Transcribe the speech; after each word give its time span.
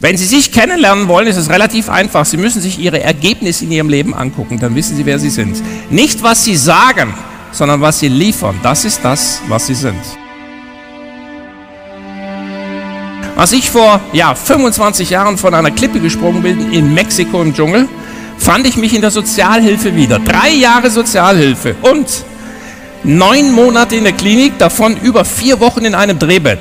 Wenn 0.00 0.16
Sie 0.16 0.26
sich 0.26 0.52
kennenlernen 0.52 1.08
wollen, 1.08 1.26
ist 1.26 1.38
es 1.38 1.50
relativ 1.50 1.88
einfach. 1.88 2.24
Sie 2.24 2.36
müssen 2.36 2.62
sich 2.62 2.78
Ihre 2.78 3.02
Ergebnisse 3.02 3.64
in 3.64 3.72
Ihrem 3.72 3.88
Leben 3.88 4.14
angucken, 4.14 4.60
dann 4.60 4.76
wissen 4.76 4.94
Sie, 4.96 5.04
wer 5.04 5.18
Sie 5.18 5.28
sind. 5.28 5.60
Nicht, 5.90 6.22
was 6.22 6.44
Sie 6.44 6.54
sagen, 6.54 7.12
sondern 7.50 7.80
was 7.80 7.98
Sie 7.98 8.06
liefern. 8.06 8.60
Das 8.62 8.84
ist 8.84 9.00
das, 9.02 9.42
was 9.48 9.66
Sie 9.66 9.74
sind. 9.74 9.98
Als 13.34 13.50
ich 13.50 13.68
vor 13.68 14.00
ja, 14.12 14.36
25 14.36 15.10
Jahren 15.10 15.36
von 15.36 15.52
einer 15.52 15.72
Klippe 15.72 15.98
gesprungen 15.98 16.44
bin 16.44 16.72
in 16.72 16.94
Mexiko 16.94 17.42
im 17.42 17.52
Dschungel, 17.52 17.88
fand 18.38 18.68
ich 18.68 18.76
mich 18.76 18.94
in 18.94 19.00
der 19.00 19.10
Sozialhilfe 19.10 19.96
wieder. 19.96 20.20
Drei 20.20 20.50
Jahre 20.50 20.90
Sozialhilfe 20.90 21.74
und 21.82 22.06
neun 23.02 23.50
Monate 23.50 23.96
in 23.96 24.04
der 24.04 24.12
Klinik, 24.12 24.58
davon 24.58 24.96
über 24.98 25.24
vier 25.24 25.58
Wochen 25.58 25.84
in 25.84 25.96
einem 25.96 26.20
Drehbett. 26.20 26.60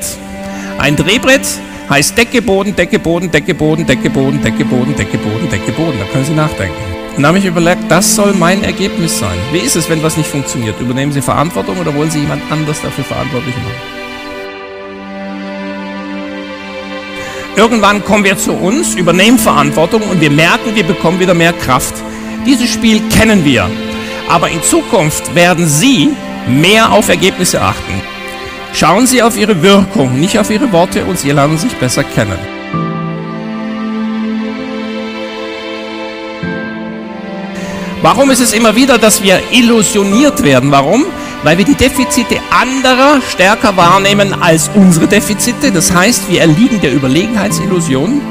Ein 0.80 0.96
Drehbrett 0.96 1.46
heißt 1.90 2.18
Decke, 2.18 2.42
Boden, 2.42 2.76
Decke, 2.76 3.00
Boden, 3.00 3.32
Decke, 3.32 3.54
Boden, 3.54 3.86
Decke, 3.86 4.09
Boden, 4.09 4.41
Decke, 4.41 4.66
Boden, 4.66 4.95
Decke, 4.95 5.18
Boden, 5.18 5.50
Decke, 5.50 5.72
Boden. 5.72 6.00
Da 6.00 6.05
können 6.12 6.26
Sie 6.26 6.34
nachdenken. 6.34 6.76
Und 7.16 7.23
da 7.23 7.30
habe 7.30 7.40
ich 7.40 7.45
überlegt, 7.45 7.90
das 7.90 8.16
soll 8.16 8.34
mein 8.34 8.64
Ergebnis 8.64 9.18
sein. 9.18 9.38
Wie 9.52 9.59
ist 9.59 9.76
es, 9.76 9.90
wenn 9.90 10.04
was 10.04 10.18
nicht 10.18 10.30
funktioniert? 10.30 10.80
Übernehmen 10.80 11.12
Sie 11.12 11.22
Verantwortung 11.22 11.78
oder 11.80 11.94
wollen 11.95 12.12
Sie 12.12 12.20
jemand 12.20 12.44
anders 12.52 12.81
dafür 12.81 13.04
verantwortlich 13.04 13.55
machen? 13.55 13.98
Irgendwann 17.55 18.06
kommen 18.06 18.23
wir 18.23 18.38
zu 18.38 18.54
uns, 18.54 18.94
übernehmen 18.94 19.40
Verantwortung 19.40 20.04
und 20.04 20.22
wir 20.22 20.30
merken, 20.30 20.76
wir 20.76 20.84
bekommen 20.84 21.20
wieder 21.20 21.34
mehr 21.34 21.54
Kraft. 21.54 21.95
Dieses 22.45 22.70
Spiel 22.70 23.02
kennen 23.09 23.44
wir. 23.44 23.67
Aber 24.30 24.50
in 24.50 24.62
Zukunft 24.62 25.34
werden 25.34 25.66
Sie 25.66 26.12
mehr 26.48 26.92
auf 26.92 27.09
Ergebnisse 27.09 27.59
achten. 27.59 28.16
Schauen 28.73 29.07
Sie 29.07 29.23
auf 29.23 29.38
Ihre 29.38 29.62
Wirkung, 29.62 30.20
nicht 30.20 30.38
auf 30.38 30.49
Ihre 30.49 30.71
Worte 30.71 31.05
und 31.05 31.17
Sie 31.17 31.31
lernen 31.31 31.58
sich 31.58 31.73
besser 31.75 32.03
kennen. 32.03 32.38
Warum 38.02 38.30
ist 38.30 38.39
es 38.39 38.53
immer 38.53 38.75
wieder, 38.75 38.97
dass 38.97 39.23
wir 39.23 39.42
illusioniert 39.52 40.44
werden? 40.44 40.72
Warum? 40.72 41.05
Weil 41.44 41.58
wir 41.58 41.66
die 41.66 41.75
Defizite 41.75 42.38
anderer 42.52 43.19
stärker 43.27 43.75
wahrnehmen 43.75 44.33
als 44.42 44.70
unsere 44.75 45.08
Defizite. 45.08 45.72
Das 45.72 45.94
heißt, 45.94 46.30
wir 46.30 46.42
erliegen 46.42 46.80
der 46.81 46.94
Überlegenheitsillusion 46.94 48.22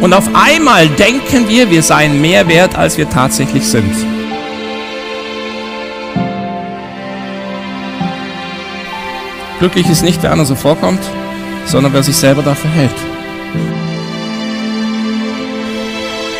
und 0.00 0.12
auf 0.12 0.28
einmal 0.34 0.88
denken 0.88 1.48
wir, 1.48 1.70
wir 1.70 1.82
seien 1.82 2.20
mehr 2.20 2.46
wert, 2.48 2.76
als 2.76 2.98
wir 2.98 3.08
tatsächlich 3.08 3.66
sind. 3.66 4.13
Glücklich 9.58 9.88
ist 9.88 10.02
nicht, 10.02 10.22
wer 10.22 10.32
einer 10.32 10.44
so 10.44 10.54
vorkommt, 10.54 11.00
sondern 11.66 11.92
wer 11.92 12.02
sich 12.02 12.16
selber 12.16 12.42
dafür 12.42 12.70
hält. 12.70 12.94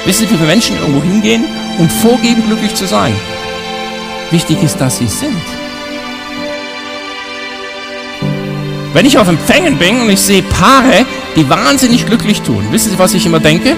Wissen 0.05 0.27
Sie, 0.27 0.31
wie 0.31 0.37
viele 0.37 0.48
Menschen 0.48 0.77
irgendwo 0.77 1.03
hingehen 1.03 1.45
und 1.79 1.91
vorgeben, 1.91 2.42
glücklich 2.47 2.75
zu 2.75 2.87
sein? 2.87 3.15
Wichtig 4.31 4.62
ist, 4.62 4.79
dass 4.81 4.98
sie 4.98 5.07
sind. 5.07 5.41
Wenn 8.92 9.07
ich 9.07 9.19
auf 9.19 9.29
Empfängen 9.29 9.79
bin 9.79 10.01
und 10.01 10.11
ich 10.11 10.20
sehe 10.20 10.42
Paare, 10.42 11.07
die 11.37 11.48
wahnsinnig 11.48 12.07
glücklich 12.07 12.42
tun, 12.42 12.67
wissen 12.70 12.91
Sie, 12.91 12.98
was 12.98 13.15
ich 13.15 13.27
immer 13.27 13.41
denke? 13.41 13.77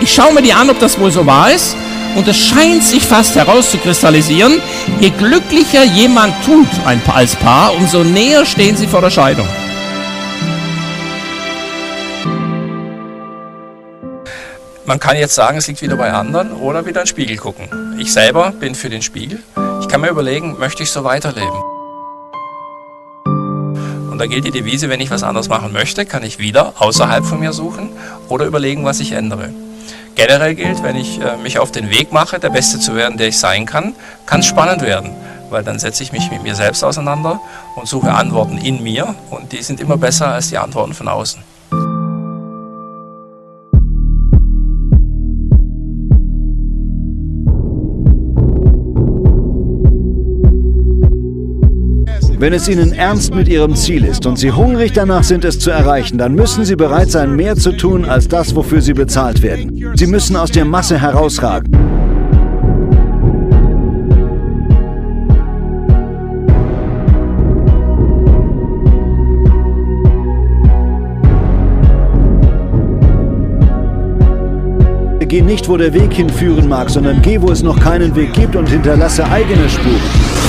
Ich 0.00 0.12
schaue 0.12 0.34
mir 0.34 0.42
die 0.42 0.52
an, 0.52 0.68
ob 0.68 0.78
das 0.78 0.98
wohl 0.98 1.10
so 1.10 1.26
wahr 1.26 1.52
ist. 1.52 1.76
Und 2.14 2.28
es 2.28 2.36
scheint 2.36 2.82
sich 2.82 3.02
fast 3.02 3.34
herauszukristallisieren, 3.36 4.60
je 5.00 5.10
glücklicher 5.10 5.84
jemand 5.84 6.34
tut 6.44 6.68
als 7.14 7.36
Paar, 7.36 7.74
umso 7.74 8.04
näher 8.04 8.44
stehen 8.44 8.76
sie 8.76 8.86
vor 8.86 9.00
der 9.00 9.10
Scheidung. 9.10 9.48
Man 14.84 15.00
kann 15.00 15.16
jetzt 15.16 15.34
sagen, 15.34 15.56
es 15.56 15.68
liegt 15.68 15.80
wieder 15.80 15.96
bei 15.96 16.12
anderen 16.12 16.52
oder 16.52 16.84
wieder 16.84 17.00
in 17.00 17.04
den 17.04 17.06
Spiegel 17.06 17.36
gucken. 17.38 17.96
Ich 17.98 18.12
selber 18.12 18.50
bin 18.50 18.74
für 18.74 18.90
den 18.90 19.00
Spiegel. 19.00 19.38
Ich 19.80 19.88
kann 19.88 20.02
mir 20.02 20.10
überlegen, 20.10 20.58
möchte 20.58 20.82
ich 20.82 20.90
so 20.90 21.04
weiterleben? 21.04 21.62
Und 24.10 24.18
da 24.18 24.26
gilt 24.26 24.44
die 24.44 24.50
Devise, 24.50 24.90
wenn 24.90 25.00
ich 25.00 25.10
was 25.10 25.22
anderes 25.22 25.48
machen 25.48 25.72
möchte, 25.72 26.04
kann 26.04 26.22
ich 26.24 26.38
wieder 26.38 26.74
außerhalb 26.78 27.24
von 27.24 27.40
mir 27.40 27.54
suchen 27.54 27.90
oder 28.28 28.44
überlegen, 28.44 28.84
was 28.84 29.00
ich 29.00 29.12
ändere. 29.12 29.50
Generell 30.14 30.54
gilt, 30.54 30.82
wenn 30.82 30.96
ich 30.96 31.20
äh, 31.20 31.36
mich 31.36 31.58
auf 31.58 31.72
den 31.72 31.90
Weg 31.90 32.12
mache, 32.12 32.38
der 32.38 32.50
Beste 32.50 32.78
zu 32.78 32.94
werden, 32.94 33.16
der 33.16 33.28
ich 33.28 33.38
sein 33.38 33.66
kann, 33.66 33.94
kann 34.26 34.40
es 34.40 34.46
spannend 34.46 34.82
werden, 34.82 35.10
weil 35.50 35.64
dann 35.64 35.78
setze 35.78 36.02
ich 36.02 36.12
mich 36.12 36.30
mit 36.30 36.42
mir 36.42 36.54
selbst 36.54 36.84
auseinander 36.84 37.40
und 37.76 37.88
suche 37.88 38.12
Antworten 38.12 38.58
in 38.58 38.82
mir 38.82 39.14
und 39.30 39.52
die 39.52 39.62
sind 39.62 39.80
immer 39.80 39.96
besser 39.96 40.28
als 40.28 40.50
die 40.50 40.58
Antworten 40.58 40.94
von 40.94 41.08
außen. 41.08 41.42
Wenn 52.42 52.54
es 52.54 52.66
Ihnen 52.66 52.92
ernst 52.92 53.32
mit 53.32 53.46
Ihrem 53.46 53.76
Ziel 53.76 54.04
ist 54.04 54.26
und 54.26 54.36
Sie 54.36 54.50
hungrig 54.50 54.90
danach 54.92 55.22
sind, 55.22 55.44
es 55.44 55.60
zu 55.60 55.70
erreichen, 55.70 56.18
dann 56.18 56.34
müssen 56.34 56.64
Sie 56.64 56.74
bereit 56.74 57.08
sein, 57.08 57.36
mehr 57.36 57.54
zu 57.54 57.70
tun 57.70 58.04
als 58.04 58.26
das, 58.26 58.56
wofür 58.56 58.80
Sie 58.80 58.94
bezahlt 58.94 59.42
werden. 59.42 59.94
Sie 59.94 60.08
müssen 60.08 60.34
aus 60.34 60.50
der 60.50 60.64
Masse 60.64 61.00
herausragen. 61.00 61.70
Geh 75.20 75.42
nicht, 75.42 75.68
wo 75.68 75.76
der 75.76 75.94
Weg 75.94 76.12
hinführen 76.12 76.68
mag, 76.68 76.90
sondern 76.90 77.22
geh, 77.22 77.40
wo 77.40 77.52
es 77.52 77.62
noch 77.62 77.78
keinen 77.78 78.16
Weg 78.16 78.32
gibt 78.32 78.56
und 78.56 78.68
hinterlasse 78.68 79.24
eigene 79.30 79.68
Spuren. 79.68 80.41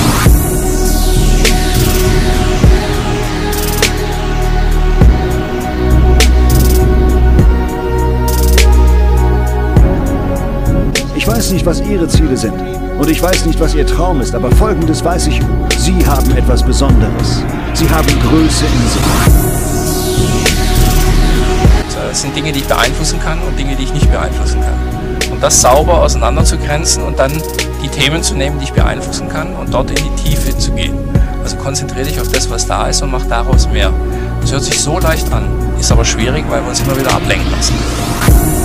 Weiß 11.34 11.50
nicht, 11.50 11.66
was 11.66 11.80
Ihre 11.80 12.06
Ziele 12.06 12.36
sind. 12.36 12.54
Und 12.96 13.10
ich 13.10 13.20
weiß 13.20 13.46
nicht, 13.46 13.58
was 13.58 13.74
Ihr 13.74 13.84
Traum 13.84 14.20
ist. 14.20 14.36
Aber 14.36 14.52
Folgendes 14.52 15.04
weiß 15.04 15.26
ich. 15.26 15.40
Sie 15.76 16.06
haben 16.06 16.30
etwas 16.36 16.62
Besonderes. 16.62 17.42
Sie 17.72 17.90
haben 17.90 18.06
Größe 18.06 18.64
in 18.64 18.88
sich. 18.88 19.02
Es 22.12 22.22
sind 22.22 22.36
Dinge, 22.36 22.52
die 22.52 22.60
ich 22.60 22.66
beeinflussen 22.66 23.18
kann 23.18 23.40
und 23.42 23.58
Dinge, 23.58 23.74
die 23.74 23.82
ich 23.82 23.92
nicht 23.92 24.08
beeinflussen 24.12 24.60
kann. 24.60 25.32
Und 25.32 25.42
das 25.42 25.60
sauber 25.60 26.02
auseinanderzugrenzen 26.02 27.02
und 27.02 27.18
dann 27.18 27.32
die 27.82 27.88
Themen 27.88 28.22
zu 28.22 28.36
nehmen, 28.36 28.60
die 28.60 28.66
ich 28.66 28.72
beeinflussen 28.72 29.28
kann 29.28 29.56
und 29.56 29.74
dort 29.74 29.90
in 29.90 29.96
die 29.96 30.22
Tiefe 30.22 30.56
zu 30.56 30.70
gehen. 30.70 30.96
Also 31.42 31.56
konzentriere 31.56 32.04
dich 32.04 32.20
auf 32.20 32.28
das, 32.28 32.48
was 32.48 32.68
da 32.68 32.86
ist 32.86 33.02
und 33.02 33.10
mach 33.10 33.26
daraus 33.26 33.68
mehr. 33.68 33.92
Das 34.40 34.52
hört 34.52 34.62
sich 34.62 34.80
so 34.80 35.00
leicht 35.00 35.32
an, 35.32 35.48
ist 35.80 35.90
aber 35.90 36.04
schwierig, 36.04 36.44
weil 36.48 36.62
wir 36.62 36.68
uns 36.68 36.78
immer 36.78 36.96
wieder 36.96 37.12
ablenken 37.12 37.50
lassen. 37.50 38.63